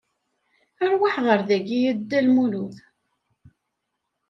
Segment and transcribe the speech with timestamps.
[0.91, 2.75] Rwaḥ ɣer dayi a Dda Lmulud!